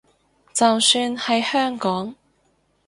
[0.51, 2.15] 就算係香港